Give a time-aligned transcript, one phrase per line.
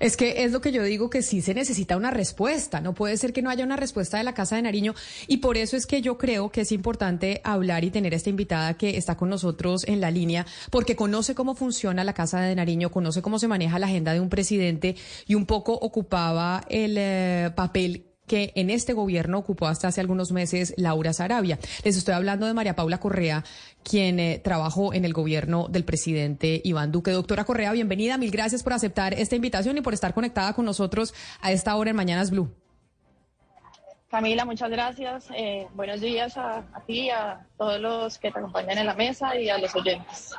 [0.00, 2.80] Es que es lo que yo digo que sí se necesita una respuesta.
[2.80, 4.94] No puede ser que no haya una respuesta de la Casa de Nariño.
[5.26, 8.74] Y por eso es que yo creo que es importante hablar y tener esta invitada
[8.74, 12.90] que está con nosotros en la línea, porque conoce cómo funciona la Casa de Nariño,
[12.90, 17.50] conoce cómo se maneja la agenda de un presidente y un poco ocupaba el eh,
[17.54, 21.58] papel que en este gobierno ocupó hasta hace algunos meses Laura Sarabia.
[21.82, 23.42] Les estoy hablando de María Paula Correa,
[23.82, 27.10] quien eh, trabajó en el gobierno del presidente Iván Duque.
[27.10, 28.18] Doctora Correa, bienvenida.
[28.18, 31.90] Mil gracias por aceptar esta invitación y por estar conectada con nosotros a esta hora
[31.90, 32.54] en Mañanas Blue.
[34.08, 35.26] Camila, muchas gracias.
[35.34, 39.50] Eh, buenos días a, ti, a todos los que te acompañan en la mesa y
[39.50, 40.30] a los oyentes.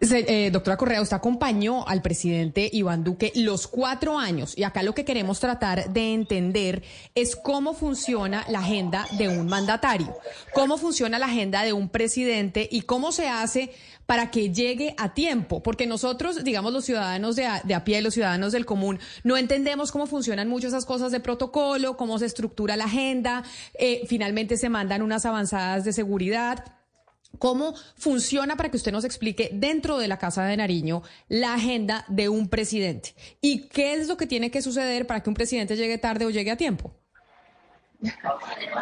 [0.00, 4.94] Eh, doctora Correa, usted acompañó al presidente Iván Duque los cuatro años y acá lo
[4.94, 6.84] que queremos tratar de entender
[7.16, 10.16] es cómo funciona la agenda de un mandatario,
[10.54, 13.72] cómo funciona la agenda de un presidente y cómo se hace
[14.06, 18.50] para que llegue a tiempo, porque nosotros, digamos, los ciudadanos de a, pie, los ciudadanos
[18.50, 22.86] del común, no entendemos cómo funcionan muchas esas cosas de protocolo, cómo se estructura la
[22.86, 26.19] agenda, eh, finalmente se mandan unas avanzadas de seguridad.
[27.38, 32.04] ¿Cómo funciona para que usted nos explique dentro de la Casa de Nariño la agenda
[32.08, 33.14] de un presidente?
[33.40, 36.30] ¿Y qué es lo que tiene que suceder para que un presidente llegue tarde o
[36.30, 36.92] llegue a tiempo?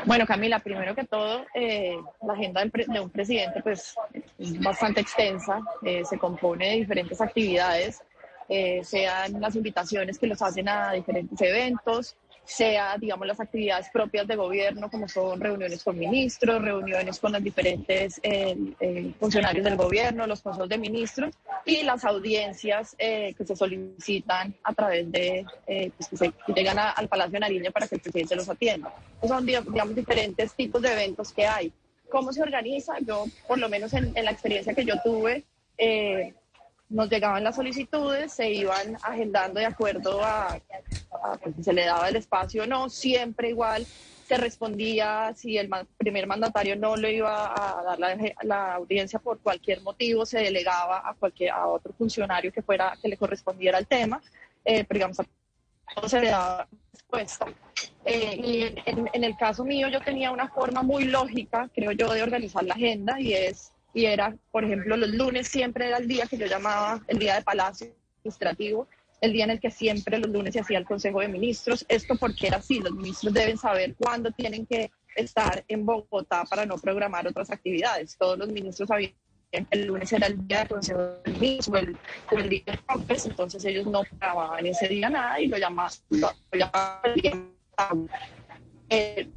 [0.06, 3.94] Bueno, Camila, primero que todo, eh, la agenda de un presidente pues,
[4.38, 8.00] es bastante extensa, eh, se compone de diferentes actividades,
[8.48, 12.16] eh, sean las invitaciones que los hacen a diferentes eventos,
[12.48, 17.42] sea, digamos, las actividades propias de gobierno, como son reuniones con ministros, reuniones con los
[17.42, 21.34] diferentes eh, eh, funcionarios del gobierno, los consejos de ministros
[21.66, 27.06] y las audiencias eh, que se solicitan a través de, pues, que, se, llegan al
[27.08, 28.94] Palacio de Nariño para que el presidente los atienda.
[29.26, 31.70] son, digamos, diferentes tipos de eventos que hay.
[32.08, 32.94] ¿Cómo se organiza?
[33.00, 35.44] Yo, por lo menos en, en la experiencia que yo tuve,
[36.90, 40.58] nos llegaban las solicitudes, se iban agendando de acuerdo a,
[41.42, 43.86] pues, si se le daba el espacio o no, siempre igual
[44.26, 47.98] se respondía si el primer mandatario no le iba a dar
[48.42, 53.08] la, audiencia por cualquier motivo, se delegaba a cualquier a otro funcionario que fuera que
[53.08, 54.20] le correspondiera el tema,
[54.64, 55.18] eh, pero digamos
[56.02, 57.46] no se le daba respuesta.
[58.04, 62.12] Eh, y en, en el caso mío yo tenía una forma muy lógica, creo yo,
[62.12, 66.06] de organizar la agenda y es y era, por ejemplo, los lunes siempre era el
[66.06, 67.88] día que yo llamaba el día de Palacio
[68.18, 68.86] Administrativo,
[69.20, 71.84] el día en el que siempre los lunes se hacía el Consejo de Ministros.
[71.88, 76.64] Esto porque era así, los ministros deben saber cuándo tienen que estar en Bogotá para
[76.64, 78.16] no programar otras actividades.
[78.16, 79.14] Todos los ministros sabían
[79.50, 81.84] que el lunes era el día del Consejo de Ministros
[82.30, 85.90] o el, día de Congreso, entonces ellos no programaban ese día nada y lo llamaban,
[86.10, 87.32] lo, llamaban el día.
[88.90, 89.28] Eh,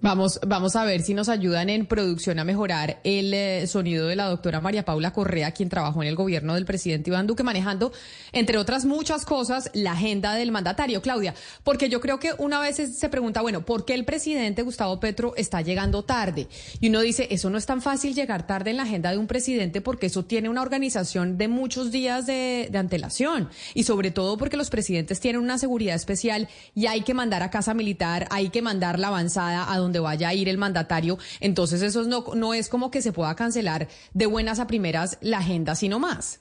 [0.00, 4.14] Vamos, vamos a ver si nos ayudan en producción a mejorar el eh, sonido de
[4.14, 7.92] la doctora María Paula Correa, quien trabajó en el gobierno del presidente Iván Duque, manejando,
[8.32, 11.02] entre otras muchas cosas, la agenda del mandatario.
[11.02, 11.34] Claudia,
[11.64, 15.34] porque yo creo que una vez se pregunta, bueno, ¿por qué el presidente Gustavo Petro
[15.36, 16.46] está llegando tarde?
[16.80, 19.26] Y uno dice, eso no es tan fácil llegar tarde en la agenda de un
[19.26, 23.48] presidente porque eso tiene una organización de muchos días de, de antelación.
[23.74, 27.50] Y sobre todo porque los presidentes tienen una seguridad especial y hay que mandar a
[27.50, 31.18] casa militar, hay que mandar la avanzada a donde vaya a ir el mandatario.
[31.40, 35.38] Entonces eso no, no es como que se pueda cancelar de buenas a primeras la
[35.38, 36.40] agenda, sino más.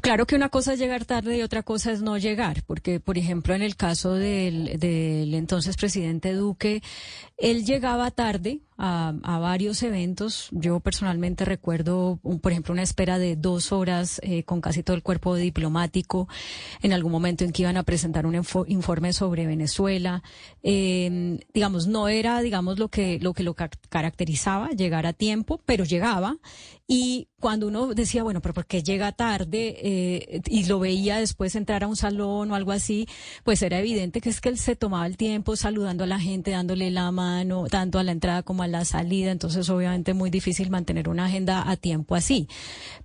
[0.00, 3.16] Claro que una cosa es llegar tarde y otra cosa es no llegar, porque, por
[3.16, 6.82] ejemplo, en el caso del, del entonces presidente Duque,
[7.38, 10.48] él llegaba tarde, a, varios eventos.
[10.52, 15.02] Yo personalmente recuerdo, por ejemplo, una espera de dos horas eh, con casi todo el
[15.02, 16.28] cuerpo diplomático
[16.82, 18.34] en algún momento en que iban a presentar un
[18.66, 20.22] informe sobre Venezuela.
[20.62, 25.84] Em, digamos, no era, digamos, lo que lo que lo caracterizaba llegar a tiempo, pero
[25.84, 26.36] llegaba.
[26.88, 29.76] Y cuando uno decía, bueno, pero ¿por qué llega tarde?
[29.82, 33.08] Eh, y lo veía después entrar a un salón o algo así,
[33.42, 36.52] pues era evidente que es que él se tomaba el tiempo saludando a la gente,
[36.52, 40.70] dándole la mano, tanto a la entrada como a la salida, entonces obviamente muy difícil
[40.70, 42.48] mantener una agenda a tiempo así.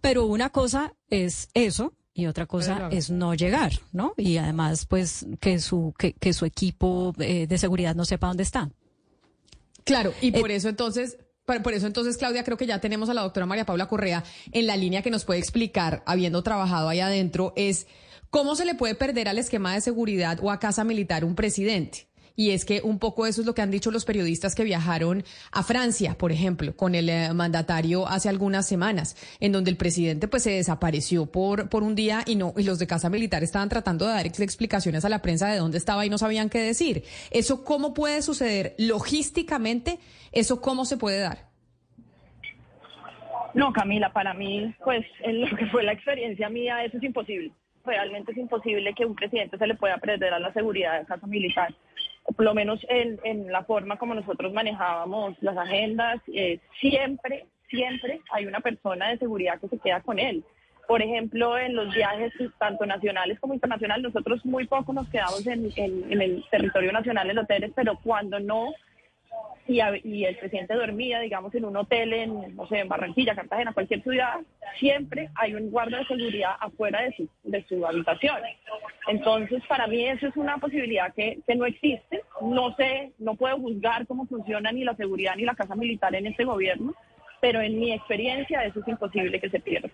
[0.01, 4.13] Pero una cosa es eso, y otra cosa es no llegar, ¿no?
[4.17, 8.43] Y además, pues, que su, que, que su equipo eh, de seguridad no sepa dónde
[8.43, 8.69] está.
[9.83, 13.13] Claro, y por eh, eso entonces, por eso entonces, Claudia, creo que ya tenemos a
[13.13, 16.99] la doctora María Paula Correa en la línea que nos puede explicar, habiendo trabajado ahí
[16.99, 17.87] adentro, es
[18.29, 22.07] cómo se le puede perder al esquema de seguridad o a casa militar un presidente.
[22.35, 25.23] Y es que un poco eso es lo que han dicho los periodistas que viajaron
[25.51, 30.27] a Francia, por ejemplo, con el eh, mandatario hace algunas semanas, en donde el presidente
[30.27, 33.69] pues se desapareció por, por un día y no, y los de Casa Militar estaban
[33.69, 37.03] tratando de dar explicaciones a la prensa de dónde estaba y no sabían qué decir.
[37.31, 39.99] ¿Eso cómo puede suceder logísticamente?
[40.31, 41.51] ¿Eso cómo se puede dar?
[43.53, 47.51] No, Camila, para mí, pues en lo que fue la experiencia mía, eso es imposible.
[47.85, 51.27] realmente es imposible que un presidente se le pueda perder a la seguridad de casa
[51.27, 51.73] militar.
[52.23, 58.45] Por lo menos en, la forma como nosotros manejábamos las agendas, eh, siempre, siempre hay
[58.45, 60.43] una persona de seguridad que se queda con él.
[60.87, 65.71] Por ejemplo, en los viajes tanto nacionales como internacionales, nosotros muy poco nos quedamos en,
[65.75, 68.73] en el territorio nacional en hoteles, pero cuando no
[69.67, 74.01] y, el presidente dormía, digamos, en un hotel en, no sé, en Barranquilla, Cartagena, cualquier
[74.03, 74.39] ciudad,
[74.79, 78.37] siempre hay un guardia de seguridad afuera de su, de su habitación.
[79.07, 82.23] Entonces, para mí eso es una posibilidad que, que no existe.
[82.41, 86.27] No sé, no puedo juzgar cómo funciona ni la seguridad ni la casa militar en
[86.27, 86.93] este gobierno,
[87.39, 89.89] pero en mi experiencia eso es imposible que se pierda.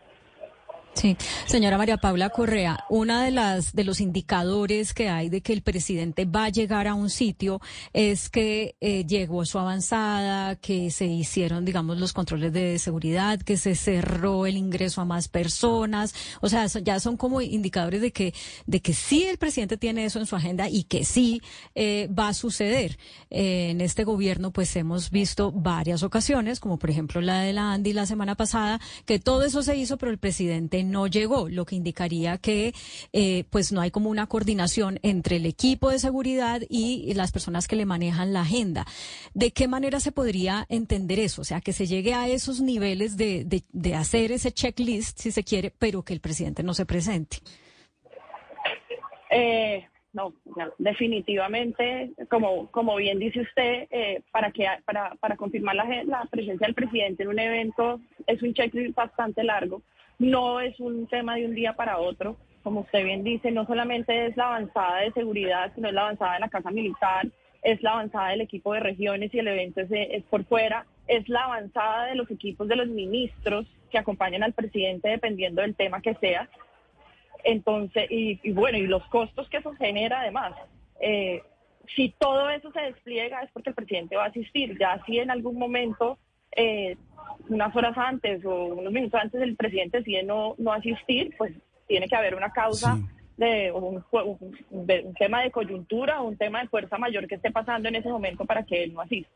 [0.98, 1.16] Sí,
[1.46, 5.62] señora María Paula Correa, una de las de los indicadores que hay de que el
[5.62, 7.62] presidente va a llegar a un sitio
[7.94, 13.58] es que eh, llegó su avanzada, que se hicieron, digamos, los controles de seguridad, que
[13.58, 18.34] se cerró el ingreso a más personas, o sea, ya son como indicadores de que
[18.66, 21.44] de que sí el presidente tiene eso en su agenda y que sí
[21.76, 22.98] eh, va a suceder.
[23.30, 27.72] Eh, en este gobierno, pues hemos visto varias ocasiones, como por ejemplo la de la
[27.74, 31.66] Andy la semana pasada, que todo eso se hizo, pero el presidente no llegó, lo
[31.66, 32.74] que indicaría que
[33.14, 37.68] eh, pues no hay como una coordinación entre el equipo de seguridad y las personas
[37.68, 38.86] que le manejan la agenda.
[39.34, 41.42] ¿De qué manera se podría entender eso?
[41.42, 45.44] O sea, que se llegue a esos niveles de, de, hacer ese checklist, si se
[45.44, 47.38] quiere, pero que el presidente no se presente.
[49.30, 50.34] Eh, no,
[50.80, 56.66] definitivamente, como, como bien dice usted, eh, para, que, para, para confirmar la, la presencia
[56.66, 59.84] del presidente en un evento es un checklist bastante largo.
[60.20, 62.38] No es un tema de un día para otro.
[62.64, 66.34] Como usted bien dice, no solamente es la avanzada de seguridad, sino es la avanzada
[66.34, 67.28] de la Casa Militar,
[67.62, 71.46] es la avanzada del equipo de regiones y el evento es, por fuera, es la
[71.46, 76.16] avanzada de los equipos de los ministros que acompañan al presidente dependiendo del tema que
[76.16, 76.50] sea.
[77.44, 80.54] Entonces, y, bueno, y los costos que eso genera además.
[81.00, 81.42] Eh,
[81.96, 84.78] si todo eso se despliega es porque el presidente va a asistir.
[84.78, 86.18] Ya si en algún momento
[86.52, 86.98] eh,
[87.50, 91.54] unas horas antes o unos minutos antes el presidente decide no, no asistir, pues
[91.88, 92.98] tiene que haber una causa
[93.38, 94.04] de un,
[94.72, 98.10] un, tema de coyuntura o un tema de fuerza mayor que esté pasando en ese
[98.10, 99.30] momento para que él no asista.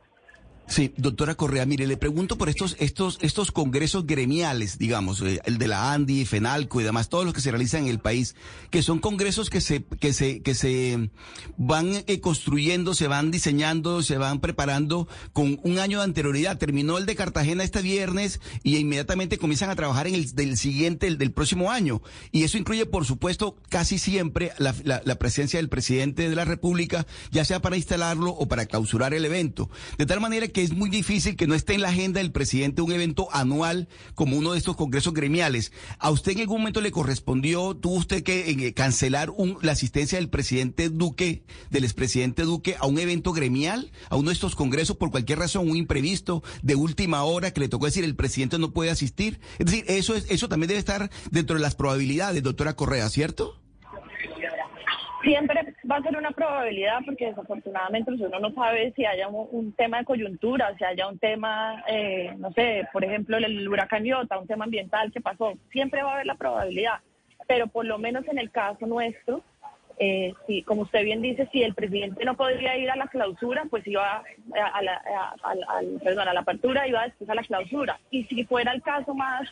[0.68, 5.58] Sí, doctora Correa, mire, le pregunto por estos, estos, estos congresos gremiales, digamos, eh, el
[5.58, 8.36] de la ANDI, FENALCO y demás, todos los que se realizan en el país,
[8.70, 11.10] que son congresos que se, que se, que se
[11.58, 16.58] van eh, construyendo, se van diseñando, se van preparando con un año de anterioridad.
[16.58, 21.08] Terminó el de Cartagena este viernes y inmediatamente comienzan a trabajar en el del siguiente,
[21.08, 22.02] el del próximo año.
[22.32, 27.06] Y eso incluye, por supuesto, casi siempre la, la, presencia del presidente de la República,
[27.32, 29.70] ya sea para instalarlo o para clausurar el evento.
[29.98, 32.82] De tal manera que es muy difícil que no esté en la agenda del presidente
[32.82, 35.72] un evento anual como uno de estos congresos gremiales.
[36.00, 39.32] ¿A usted en algún momento le correspondió, tuvo usted que eh, cancelar
[39.62, 44.34] la asistencia del presidente Duque, del expresidente Duque, a un evento gremial, a uno de
[44.34, 48.16] estos congresos por cualquier razón, un imprevisto de última hora que le tocó decir el
[48.16, 49.40] presidente no puede asistir?
[49.60, 53.62] Es decir, eso, es, eso también debe estar dentro de las probabilidades, doctora Correa, ¿cierto?
[55.24, 59.72] Siempre va a ser una probabilidad porque desafortunadamente pues, uno no sabe si haya un,
[59.74, 64.40] tema de coyuntura, si haya un tema, eh, no sé, por ejemplo, el, huracán Iota,
[64.40, 65.54] un tema ambiental que pasó.
[65.72, 67.00] Siempre va a haber la probabilidad,
[67.48, 69.44] pero por lo menos en el caso nuestro,
[70.00, 73.66] eh, si, como usted bien dice, si el presidente no podría ir a la clausura,
[73.70, 75.36] pues iba a, la,
[76.04, 78.00] perdón, a la apertura, iba después a la clausura.
[78.10, 79.48] Y si fuera el caso más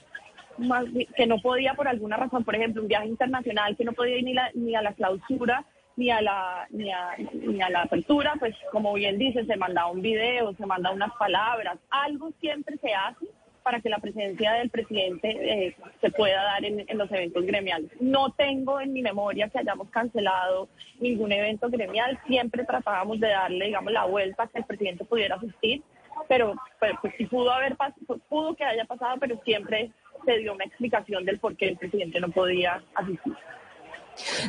[1.16, 4.24] que no podía por alguna razón, por ejemplo, un viaje internacional que no podía ir
[4.24, 5.66] ni, ni a la clausura
[6.00, 9.88] ni a la ni a, ni a la apertura, pues como bien dice, se manda
[9.88, 13.28] un video, se manda unas palabras, algo siempre se hace
[13.64, 17.92] para que la presencia del presidente eh, se pueda dar en, los eventos gremiales.
[18.00, 23.66] No tengo en mi memoria que hayamos cancelado ningún evento gremial, siempre tratábamos de darle,
[23.66, 25.84] digamos, la vuelta que el presidente pudiera asistir,
[26.28, 27.76] pero pues, pues sí pudo haber
[28.30, 29.92] pudo que haya pasado, pero siempre
[30.26, 33.34] se dio una explicación del por qué el presidente no podía asistir.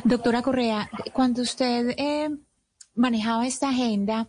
[0.03, 2.29] Doctora Correa, cuando usted eh,
[2.95, 4.27] manejaba esta agenda,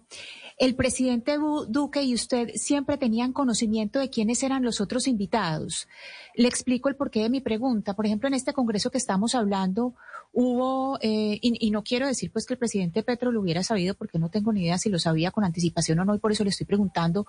[0.62, 5.88] el presidente Duque y usted siempre tenían conocimiento de quiénes eran los otros invitados.
[6.37, 7.95] Le explico el porqué de mi pregunta.
[7.95, 9.97] Por ejemplo, en este congreso que estamos hablando,
[10.33, 14.21] hubo, eh, y, no quiero decir pues que el presidente Petro lo hubiera sabido, porque
[14.21, 16.50] no tengo ni idea si lo sabía con anticipación o no, y por eso le
[16.50, 17.26] estoy preguntando.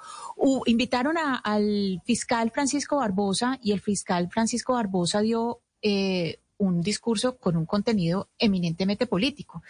[0.67, 7.57] invitaron al fiscal Francisco Barbosa y el fiscal Francisco Barbosa dio eh, un discurso con
[7.57, 9.63] un contenido eminentemente político,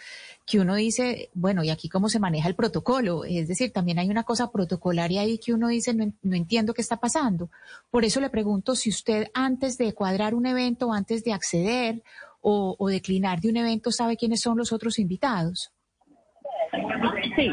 [0.46, 3.24] que uno dice, bueno, ¿y aquí cómo se maneja el protocolo?
[3.24, 6.98] Es decir, también hay una cosa protocolaria ahí que uno dice, no, entiendo qué está
[6.98, 7.50] pasando.
[7.90, 12.02] Por eso le pregunto si usted antes de cuadrar un evento, antes de acceder
[12.40, 15.72] o, declinar de un evento sabe quiénes son los otros invitados.
[17.36, 17.50] Sí,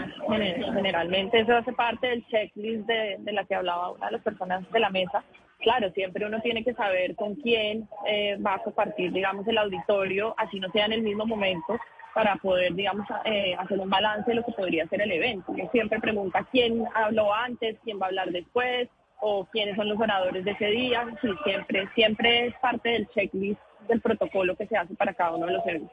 [0.73, 4.79] generalmente eso hace parte del checklist de, la que hablaba una de las personas de
[4.79, 5.23] la mesa.
[5.61, 10.33] Claro, siempre uno tiene que saber con quién eh, va a compartir, digamos, el auditorio,
[10.37, 11.79] así no sea en el mismo momento,
[12.15, 15.53] para poder, digamos, eh, hacer un balance de lo que podría ser el evento.
[15.71, 18.89] Siempre pregunta quién habló antes, quién va a hablar después,
[19.21, 21.05] o quiénes son los oradores de ese día.
[21.21, 25.45] Sí, siempre, siempre es parte del checklist del protocolo que se hace para cada uno
[25.45, 25.91] de los eventos.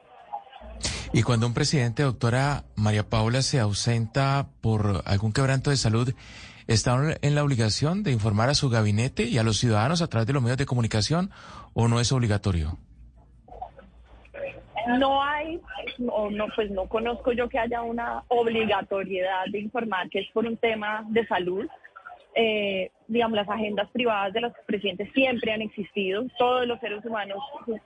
[1.13, 6.13] Y cuando un presidente, doctora María Paula, se ausenta por algún quebranto de salud,
[6.69, 10.27] ¿está en la obligación de informar a su gabinete y a los ciudadanos a través
[10.27, 11.31] de los medios de comunicación
[11.73, 12.77] o no es obligatorio?
[14.87, 15.59] No hay,
[16.07, 20.45] o no, pues no conozco yo que haya una obligatoriedad de informar que es por
[20.45, 21.67] un tema de salud.
[22.35, 26.23] Eh, digamos, las agendas privadas de los presidentes siempre han existido.
[26.37, 27.37] Todos los seres humanos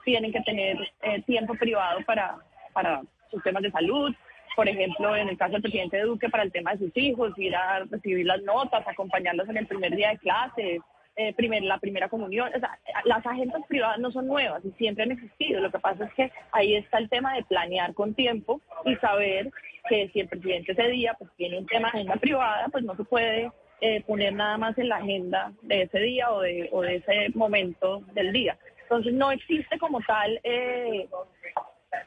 [0.04, 2.36] tienen que tener eh, tiempo privado para,
[2.72, 4.14] para sus temas de salud.
[4.54, 7.54] Por ejemplo, en el caso del presidente Duque, para el tema de sus hijos, ir
[7.56, 10.80] a recibir las notas, acompañarlos en el primer día de clase,
[11.16, 12.50] eh, primer, la primera comunión.
[12.54, 15.60] O sea, las agendas privadas no son nuevas y siempre han existido.
[15.60, 19.50] Lo que pasa es que ahí está el tema de planear con tiempo y saber
[19.88, 22.96] que si el presidente ese día pues tiene un tema de agenda privada, pues no
[22.96, 26.82] se puede eh, poner nada más en la agenda de ese día o de, o
[26.82, 28.56] de ese momento del día.
[28.82, 31.08] Entonces no existe como tal, eh,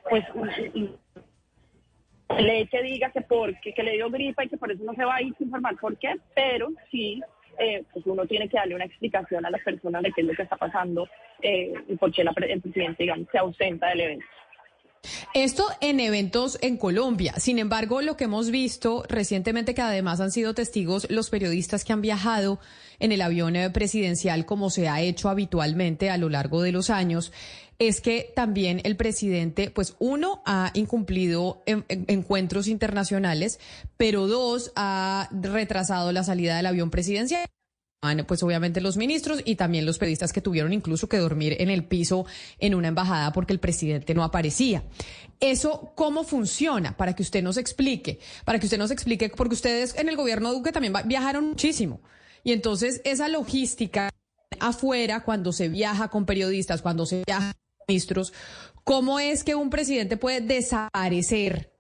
[0.09, 0.25] pues,
[2.39, 5.05] ley que diga que porque que le dio gripa y que por eso no se
[5.05, 7.21] va a ir sin informar por qué, pero sí,
[7.59, 10.33] eh, pues uno tiene que darle una explicación a las personas de qué es lo
[10.33, 11.07] que está pasando
[11.41, 14.25] eh, y por qué la, el presidente, digamos, se ausenta del evento.
[15.33, 17.35] Esto en eventos en Colombia.
[17.37, 21.93] Sin embargo, lo que hemos visto recientemente, que además han sido testigos los periodistas que
[21.93, 22.59] han viajado
[22.99, 26.89] en el avión eh, presidencial, como se ha hecho habitualmente a lo largo de los
[26.89, 27.31] años,
[27.79, 33.59] es que también el presidente, pues uno, ha incumplido encuentros internacionales,
[33.97, 37.47] pero dos, ha retrasado la salida del avión presidencial
[38.27, 41.83] pues obviamente los ministros y también los periodistas que tuvieron incluso que dormir en el
[41.83, 42.25] piso
[42.59, 44.83] en una embajada porque el presidente no aparecía.
[45.39, 46.95] Eso, ¿cómo funciona?
[46.95, 50.53] Para que usted nos explique, para que usted nos explique, porque ustedes en el gobierno
[50.53, 52.01] Duque también viajaron muchísimo.
[52.43, 54.11] Y entonces esa logística
[54.59, 58.31] afuera, cuando se viaja con periodistas, cuando se viaja con ministros,
[58.83, 61.73] ¿cómo es que un presidente puede desaparecer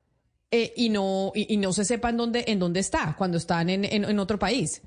[0.49, 3.85] eh, y, no, y, no se sepa en dónde, en dónde está cuando están en,
[3.85, 4.81] en otro país?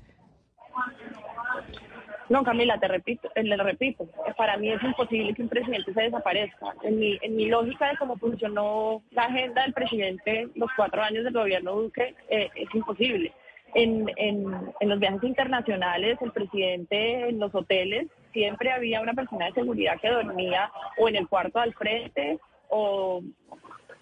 [2.31, 4.07] No, Camila, te repito, eh, le repito,
[4.37, 6.73] para mí es imposible que un presidente se desaparezca.
[6.81, 11.25] En mi, en mi lógica de cómo funcionó la agenda del presidente los cuatro años
[11.25, 13.33] del gobierno Duque, eh, es imposible.
[13.75, 14.45] En, en,
[14.79, 19.99] en los viajes internacionales, el presidente en los hoteles, siempre había una persona de seguridad
[19.99, 23.21] que dormía o en el cuarto al frente o,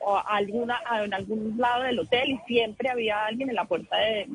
[0.01, 4.27] o alguna, en algún lado del hotel y siempre había alguien en la puerta de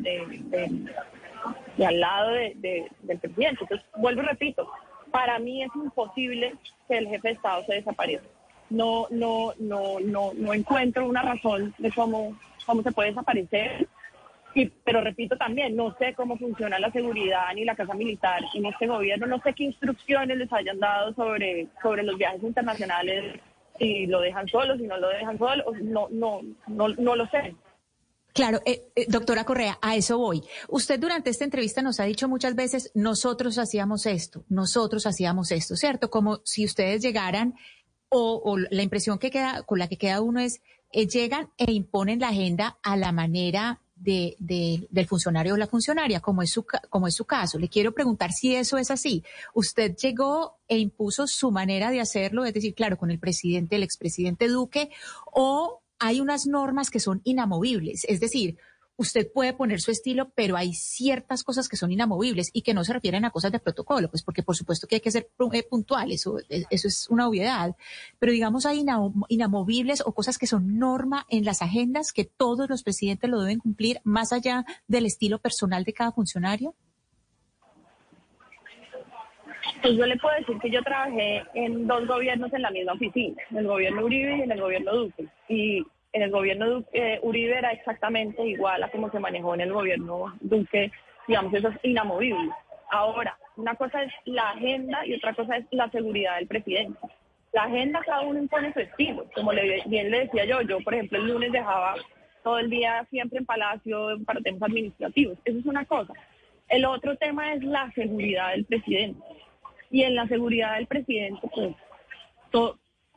[1.77, 3.63] y al lado de, del presidente.
[3.63, 4.71] Entonces, vuelvo y repito,
[5.11, 6.55] para mí es imposible
[6.89, 8.27] que el jefe de Estado se desaparezca.
[8.71, 12.37] No, no, no, no, no encuentro una razón de cómo,
[12.67, 13.89] cómo se puede desaparecer.
[14.55, 18.67] Y, pero repito también, no sé cómo funciona la seguridad ni la casa militar en
[18.67, 23.41] este gobierno, no sé qué instrucciones les hayan dado sobre, sobre los viajes internacionales,
[23.79, 27.57] si lo dejan solo, si no lo dejan solo, no, no, no, no lo sé.
[28.35, 30.43] Claro, eh, eh, doctora Correa, a eso voy.
[30.69, 35.77] Usted durante esta entrevista nos ha dicho muchas veces, nosotros hacíamos esto, nosotros hacíamos esto,
[35.77, 36.11] ¿cierto?
[36.11, 37.55] Como si ustedes llegaran
[38.09, 40.61] o, la impresión que queda, con la que queda uno es,
[40.91, 46.19] eh, llegan e imponen la agenda a la manera de, del funcionario o la funcionaria,
[46.19, 47.61] como es, su, como es su caso.
[47.61, 49.23] Le quiero preguntar si eso es así.
[49.55, 53.85] Usted llegó e impuso su manera de hacerlo, es decir, claro, con el presidente, el
[53.85, 54.91] expresidente Duque,
[55.33, 58.59] o hay unas normas que son inamovibles, es decir,
[58.97, 62.85] usted puede poner su estilo, pero hay ciertas cosas que son inamovibles y que no
[62.85, 65.63] se refieren a cosas de protocolo, pues porque por supuesto que hay que ser eh,
[65.69, 67.75] puntuales, eso, eso es una obviedad,
[68.19, 68.85] pero digamos hay
[69.29, 73.59] inamovibles o cosas que son norma en las agendas que todos los presidentes lo deben
[73.59, 76.75] cumplir más allá del estilo personal de cada funcionario.
[79.83, 83.37] Pues yo le puedo decir que yo trabajé en dos gobiernos en la misma oficina,
[83.51, 85.27] en el gobierno Uribe y en el gobierno Duque.
[85.49, 89.73] Y en el gobierno eh, Uribe era exactamente igual a como se manejó en el
[89.73, 90.91] gobierno Duque,
[91.27, 92.51] digamos, eso es inamovible.
[92.91, 96.99] Ahora, una cosa es la agenda y otra cosa es la seguridad del presidente.
[97.53, 100.95] La agenda cada uno impone su estilo, como le, bien le decía yo, yo por
[100.95, 101.97] ejemplo el lunes dejaba
[102.45, 106.13] todo el día siempre en Palacio para temas administrativos, eso es una cosa.
[106.69, 109.21] El otro tema es la seguridad del presidente.
[109.91, 111.75] Y en la seguridad del presidente, pues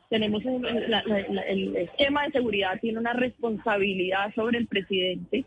[0.08, 5.44] tenemos el esquema de seguridad tiene una responsabilidad sobre el presidente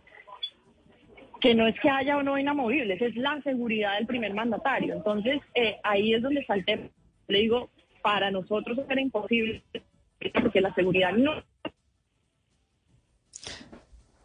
[1.41, 4.94] que no es que haya o no inamovibles, es la seguridad del primer mandatario.
[4.94, 6.84] Entonces, eh, ahí es donde tema.
[7.27, 7.70] Le digo,
[8.03, 9.63] para nosotros era imposible,
[10.41, 11.44] porque la seguridad no...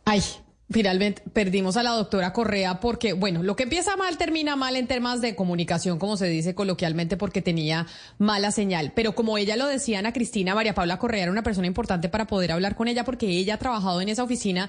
[0.05, 0.21] Ay,
[0.69, 4.89] Finalmente perdimos a la doctora Correa porque, bueno, lo que empieza mal termina mal en
[4.89, 7.87] temas de comunicación, como se dice coloquialmente, porque tenía
[8.19, 8.93] mala señal.
[8.95, 12.27] Pero como ella lo decía, Ana Cristina, María Paula Correa era una persona importante para
[12.27, 14.69] poder hablar con ella porque ella ha trabajado en esa oficina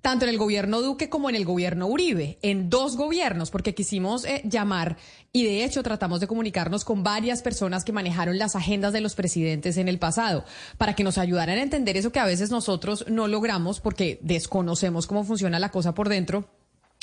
[0.00, 4.24] tanto en el gobierno Duque como en el gobierno Uribe, en dos gobiernos, porque quisimos
[4.24, 4.96] eh, llamar
[5.32, 9.14] y de hecho tratamos de comunicarnos con varias personas que manejaron las agendas de los
[9.14, 10.44] presidentes en el pasado,
[10.76, 15.06] para que nos ayudaran a entender eso que a veces nosotros no logramos porque desconocemos
[15.06, 16.48] cómo funciona la cosa por dentro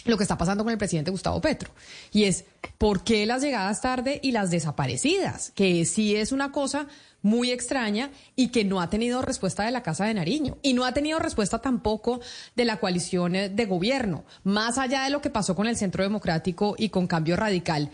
[0.05, 1.71] lo que está pasando con el presidente Gustavo Petro.
[2.11, 2.45] Y es,
[2.77, 5.51] ¿por qué las llegadas tarde y las desaparecidas?
[5.51, 6.87] Que sí es una cosa
[7.25, 10.86] muy extraña y que no ha tenido respuesta de la Casa de Nariño y no
[10.86, 12.22] ha tenido respuesta tampoco
[12.55, 14.25] de la coalición de gobierno.
[14.44, 17.89] Más allá de lo que pasó con el Centro Democrático y con Cambio Radical,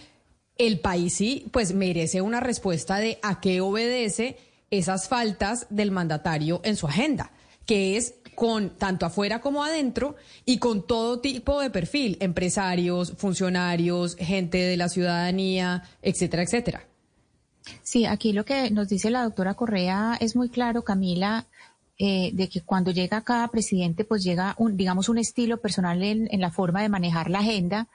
[0.58, 4.38] el país sí pues merece una respuesta de a qué obedece
[4.70, 7.32] esas faltas del mandatario en su agenda,
[7.66, 14.18] que es con tanto afuera como adentro y con todo tipo de perfil, empresarios, funcionarios,
[14.18, 16.91] gente de la ciudadanía, etcétera, etcétera.
[17.84, 21.48] Sí, aquí lo que nos dice la doctora Correa es muy claro, Camila,
[21.98, 26.28] eh, de que cuando llega cada presidente, pues llega un, digamos, un estilo personal en,
[26.32, 27.88] en, la forma de manejar la agenda.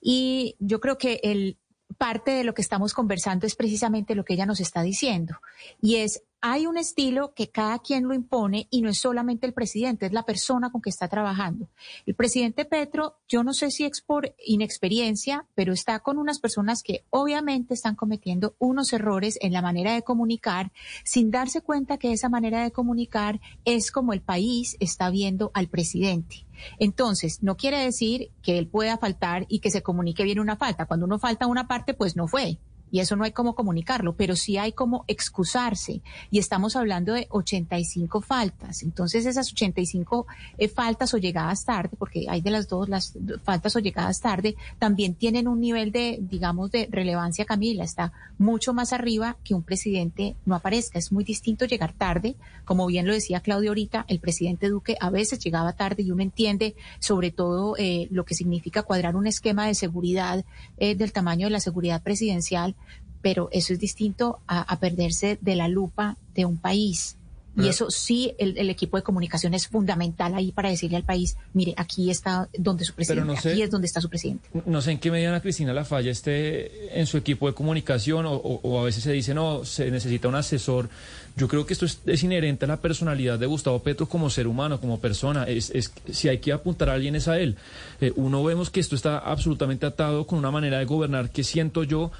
[0.00, 1.56] Y yo creo que el
[1.98, 5.36] parte de lo que estamos conversando es precisamente lo que ella nos está diciendo.
[5.80, 9.52] Y es hay un estilo que cada quien lo impone y no es solamente el
[9.52, 11.68] presidente, es la persona con que está trabajando.
[12.06, 16.82] El presidente Petro, yo no sé si es por inexperiencia, pero está con unas personas
[16.82, 20.72] que obviamente están cometiendo unos errores en la manera de comunicar
[21.04, 25.68] sin darse cuenta que esa manera de comunicar es como el país está viendo al
[25.68, 26.46] presidente.
[26.78, 30.86] Entonces, no quiere decir que él pueda faltar y que se comunique bien una falta.
[30.86, 32.58] Cuando uno falta una parte, pues no fue
[32.90, 36.00] y eso no hay cómo comunicarlo, pero sí hay cómo excusarse.
[36.30, 38.82] Y estamos hablando de 85 faltas.
[38.82, 40.26] Entonces, esas 85
[40.58, 44.56] eh, faltas o llegadas tarde, porque hay de las dos, las faltas o llegadas tarde,
[44.78, 47.84] también tienen un nivel de, digamos, de relevancia, Camila.
[47.84, 50.98] Está mucho más arriba que un presidente no aparezca.
[50.98, 52.36] Es muy distinto llegar tarde.
[52.64, 56.22] Como bien lo decía Claudio ahorita, el presidente Duque a veces llegaba tarde y uno
[56.22, 60.44] entiende sobre todo eh, lo que significa cuadrar un esquema de seguridad
[60.78, 62.74] eh, del tamaño de la seguridad presidencial
[63.22, 67.16] pero eso es distinto a, perderse de la lupa de un país.
[67.56, 71.74] Y eso sí, el, equipo de comunicación es fundamental ahí para decirle al país, mire,
[71.76, 74.48] aquí está donde su presidente, aquí es donde está su presidente.
[74.64, 78.80] No sé en qué medida Cristina La Falla esté en su equipo de comunicación o,
[78.80, 80.88] a veces se dice, no, se necesita un asesor.
[81.36, 84.80] Yo creo que esto es, inherente a la personalidad de Gustavo Petro como ser humano,
[84.80, 85.44] como persona.
[85.44, 87.56] Es, es si hay que apuntar a alguien es a él.
[88.00, 91.82] Eh, uno vemos que esto está absolutamente atado con una manera de gobernar que siento
[91.84, 92.10] yo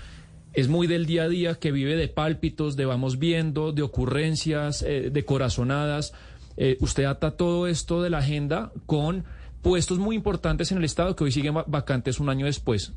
[0.52, 4.82] es muy del día a día que vive de pálpitos, de vamos viendo, de ocurrencias,
[4.82, 6.12] eh, de corazonadas.
[6.56, 9.24] Eh, usted ata todo esto de la agenda con
[9.62, 12.92] puestos muy importantes en el Estado que hoy siguen vacantes un año después.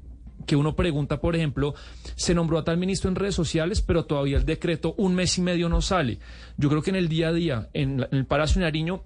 [0.47, 1.75] Que uno pregunta, por ejemplo,
[2.15, 5.41] se nombró a tal ministro en redes sociales, pero todavía el decreto un mes y
[5.41, 6.19] medio no sale.
[6.57, 9.03] Yo creo que en el día a día, en, en el Palacio Nariño,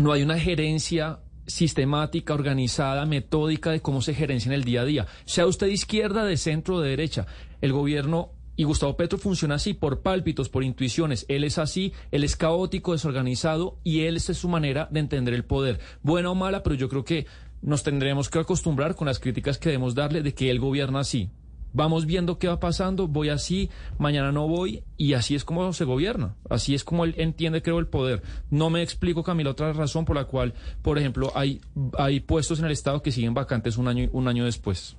[0.00, 4.84] no hay una gerencia sistemática, organizada, metódica de cómo se gerencia en el día a
[4.84, 5.06] día.
[5.24, 7.26] Sea usted de izquierda, de centro de derecha,
[7.64, 11.24] el gobierno y Gustavo Petro funciona así, por pálpitos, por intuiciones.
[11.28, 15.46] Él es así, él es caótico, desorganizado y él es su manera de entender el
[15.46, 15.80] poder.
[16.02, 17.26] Buena o mala, pero yo creo que
[17.62, 21.30] nos tendremos que acostumbrar con las críticas que debemos darle de que él gobierna así.
[21.72, 25.84] Vamos viendo qué va pasando, voy así, mañana no voy, y así es como se
[25.84, 28.22] gobierna, así es como él entiende, creo, el poder.
[28.50, 31.62] No me explico, Camila, otra razón por la cual, por ejemplo, hay,
[31.98, 34.96] hay puestos en el Estado que siguen vacantes un año, un año después.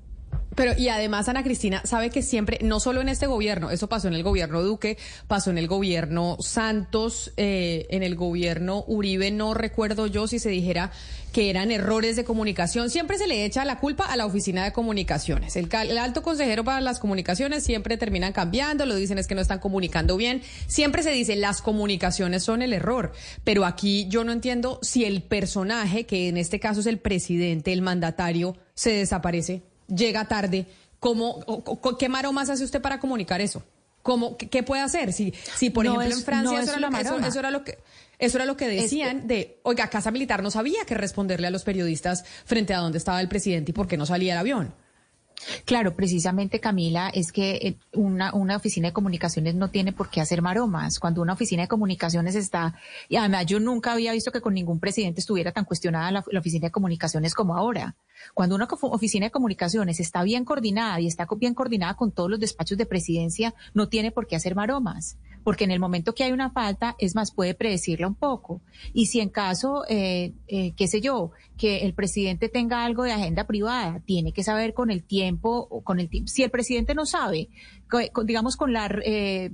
[0.56, 4.08] Pero y además Ana Cristina sabe que siempre, no solo en este gobierno, eso pasó
[4.08, 9.54] en el gobierno Duque, pasó en el gobierno Santos, eh, en el gobierno Uribe, no
[9.54, 10.92] recuerdo yo si se dijera
[11.34, 12.90] que eran errores de comunicación.
[12.90, 15.58] Siempre se le echa la culpa a la oficina de comunicaciones.
[15.58, 19.42] El, el alto consejero para las comunicaciones siempre terminan cambiando, lo dicen es que no
[19.42, 20.42] están comunicando bien.
[20.68, 23.12] Siempre se dice las comunicaciones son el error.
[23.44, 27.74] Pero aquí yo no entiendo si el personaje, que en este caso es el presidente,
[27.74, 30.68] el mandatario, se desaparece llega tarde,
[31.00, 31.44] ¿cómo,
[32.00, 33.64] ¿qué maromas hace usted para comunicar eso?
[34.02, 35.14] ¿Cómo, qué, puede hacer?
[35.14, 37.80] Si, si por ejemplo, en Francia eso, era lo, eso, era lo, que...
[38.20, 41.64] Eso era lo que decían de, oiga, Casa Militar no sabía qué responderle a los
[41.64, 44.76] periodistas frente a dónde estaba el presidente y por qué no salía el avión.
[45.66, 50.22] Claro, precisamente Camila, es que eh, una, una oficina de comunicaciones no tiene por qué
[50.22, 51.00] hacer maromas.
[51.00, 52.76] Cuando una oficina de comunicaciones está,
[53.10, 56.40] y además yo nunca había visto que con ningún presidente estuviera tan cuestionada la, la
[56.40, 57.96] oficina de comunicaciones como ahora.
[58.34, 62.40] Cuando una oficina de comunicaciones está bien coordinada y está bien coordinada con todos los
[62.40, 66.32] despachos de presidencia, no tiene por qué hacer maromas porque en el momento que hay
[66.32, 68.62] una falta, es más, puede predecirla un poco.
[68.94, 73.12] Y si en caso, eh, eh, qué sé yo, que el presidente tenga algo de
[73.12, 76.30] agenda privada, tiene que saber con el tiempo, con el tiempo.
[76.30, 77.50] Si el presidente no sabe,
[78.26, 79.52] digamos con la, eh,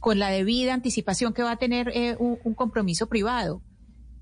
[0.00, 3.62] con la debida anticipación que va a tener un, un compromiso privado,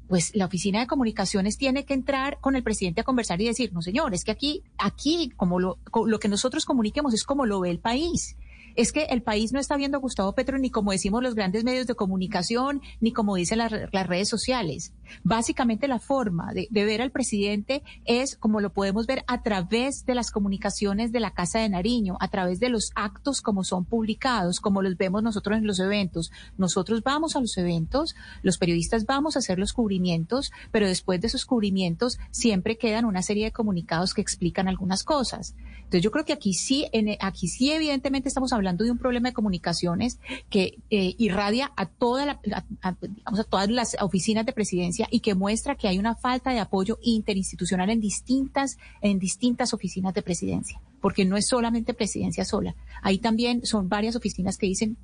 [0.09, 3.73] pues la oficina de comunicaciones tiene que entrar con el presidente a conversar y decir,
[3.73, 7.61] no señor, es que aquí, aquí, como lo, lo que nosotros comuniquemos es como lo
[7.61, 8.37] ve el país
[8.79, 11.65] es que el país no está viendo a Gustavo Petro ni como decimos los grandes
[11.65, 14.93] medios de comunicación, ni como dicen las, redes sociales.
[15.25, 20.15] Básicamente la forma de, ver al presidente es como lo podemos ver a través de
[20.15, 24.61] las comunicaciones de la Casa de Nariño, a través de los actos como son publicados,
[24.61, 26.31] como los vemos nosotros en los eventos.
[26.57, 31.27] Nosotros vamos a los eventos, los periodistas vamos a hacer los cubrimientos, pero después de
[31.27, 35.57] esos cubrimientos siempre quedan una serie de comunicados que explican algunas cosas.
[35.79, 39.31] Entonces yo creo que aquí sí, en, aquí sí evidentemente estamos hablando de un problema
[39.31, 40.19] de comunicaciones
[40.51, 42.41] que eh, irradia a, toda la,
[42.83, 46.61] a, a todas las oficinas de presidencia y que muestra que hay una falta de
[46.61, 52.75] apoyo interinstitucional en distintas, en distintas oficinas de presidencia, porque no es solamente presidencia sola.
[53.03, 54.97] Ahí también son varias oficinas que dicen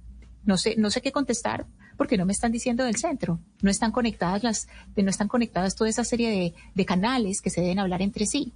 [0.44, 3.40] no sé, no sé qué contestar porque no me están diciendo del centro.
[3.62, 7.60] No están conectadas las, no están conectadas toda esa serie de, de canales que se
[7.60, 8.52] deben hablar entre sí.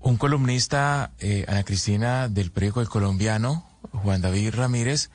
[0.00, 5.10] Un columnista, eh, Ana Cristina, del periódico El Colombiano, Juan David Ramírez,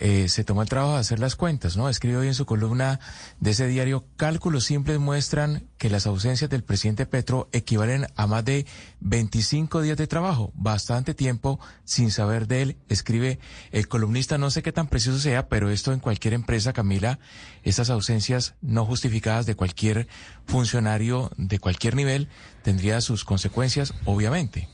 [0.00, 1.88] eh, se tomó el trabajo de hacer las cuentas, ¿no?
[1.88, 3.00] Escribe hoy en su columna
[3.40, 8.44] de ese diario, cálculos simples muestran que las ausencias del presidente Petro equivalen a más
[8.44, 8.64] de
[9.00, 12.76] 25 días de trabajo, bastante tiempo sin saber de él.
[12.88, 13.40] Escribe
[13.72, 17.18] el columnista, no sé qué tan preciso sea, pero esto en cualquier empresa, Camila,
[17.64, 20.06] estas ausencias no justificadas de cualquier
[20.46, 22.28] funcionario de cualquier nivel
[22.62, 24.68] tendría sus consecuencias, obviamente.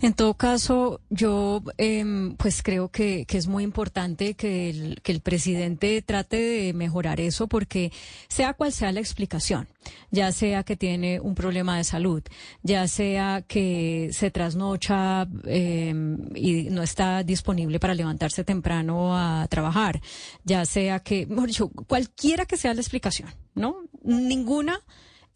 [0.00, 6.36] En todo caso, yo em, pues creo que, es muy importante que el, presidente trate
[6.36, 7.92] de mejorar eso porque
[8.28, 9.68] sea cual sea la explicación,
[10.10, 12.22] ya sea que tiene un problema de salud,
[12.62, 20.00] ya sea que se trasnocha em, y no está disponible para levantarse temprano a trabajar,
[20.44, 23.76] ya sea que, mejor dicho, cualquiera que sea la explicación, ¿no?
[24.02, 24.80] Ninguna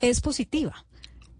[0.00, 0.84] es positiva.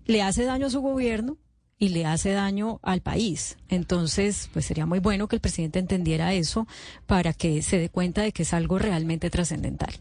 [0.07, 1.37] Le hace daño a su gobierno,
[1.79, 3.57] y le hace daño al país.
[3.69, 6.67] Entonces, pues sería muy bueno que el presidente entendiera eso
[7.07, 9.95] para que se dé cuenta de que es algo realmente trascendental.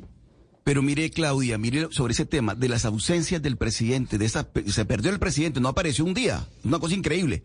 [0.64, 4.84] Pero mire, Claudia, mire sobre ese tema de las ausencias del presidente, de esa, se
[4.84, 7.44] perdió el presidente, no apareció un día, una cosa increíble.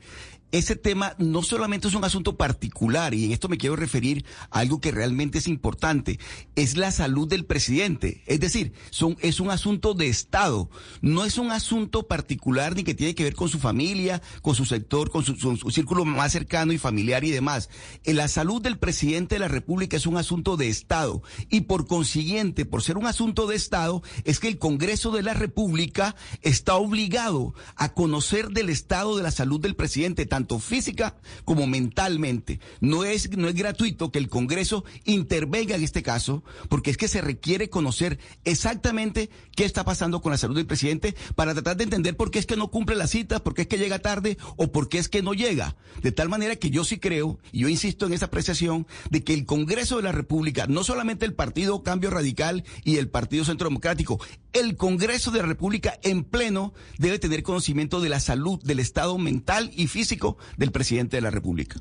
[0.53, 4.59] Ese tema no solamente es un asunto particular, y en esto me quiero referir a
[4.59, 6.19] algo que realmente es importante,
[6.57, 8.23] es la salud del presidente.
[8.27, 10.69] Es decir, son, es un asunto de Estado,
[11.01, 14.67] no es un asunto particular ni que tiene que ver con su familia, con su
[14.67, 15.35] sector, con su,
[15.71, 17.71] círculo más cercano y familiar y demás.
[18.05, 22.67] La salud del presidente de la República es un asunto de Estado, y por consiguiente,
[22.67, 27.55] por ser un asunto de Estado es que el Congreso de la República está obligado
[27.77, 30.27] a conocer del estado de la salud del presidente,
[30.59, 32.61] física como mentalmente.
[32.81, 37.09] No es, no es gratuito que el Congreso intervenga en este caso, porque es que
[37.09, 41.85] se requiere conocer exactamente qué está pasando con la salud del presidente para tratar de
[41.85, 44.39] entender por qué es que no cumple la cita, por qué es que llega tarde
[44.57, 45.77] o por qué es que no llega.
[46.03, 49.35] De tal manera que yo sí creo, y yo insisto en esa apreciación, de que
[49.35, 53.69] el Congreso de la República, no solamente el Partido Cambio Radical y el Partido Centro
[53.69, 54.21] Democrático.
[54.53, 59.17] El Congreso de la República en pleno debe tener conocimiento de la salud, del estado
[59.19, 61.81] mental y físico del presidente de la República.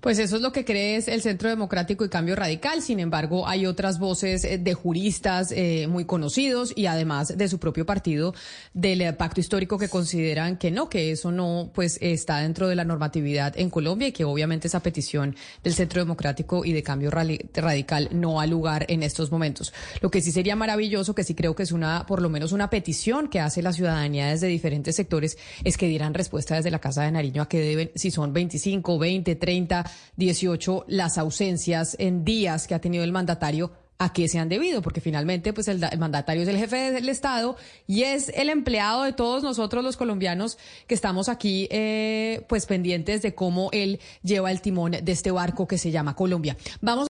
[0.00, 2.82] Pues eso es lo que cree el Centro Democrático y Cambio Radical.
[2.82, 7.58] Sin embargo, hay otras voces eh, de juristas eh, muy conocidos y además de su
[7.58, 8.32] propio partido
[8.74, 12.76] del eh, pacto histórico que consideran que no, que eso no pues está dentro de
[12.76, 15.34] la normatividad en Colombia y que obviamente esa petición
[15.64, 19.72] del Centro Democrático y de Cambio Radical no ha lugar en estos momentos.
[20.00, 22.70] Lo que sí sería maravilloso, que sí creo que es una, por lo menos una
[22.70, 27.02] petición que hace la ciudadanía desde diferentes sectores, es que dieran respuesta desde la Casa
[27.02, 32.66] de Nariño a que deben, si son 25, 20, 30, 18 las ausencias en días
[32.66, 36.42] que ha tenido el mandatario a qué se han debido, porque finalmente pues el, mandatario
[36.42, 40.94] es el jefe del Estado y es el empleado de todos nosotros los colombianos que
[40.94, 45.78] estamos aquí eh, pues pendientes de cómo él lleva el timón de este barco que
[45.78, 46.56] se llama Colombia.
[46.80, 47.06] Vamos